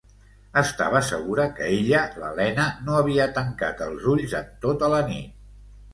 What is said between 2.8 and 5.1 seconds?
no havia tancat els ulls en tota la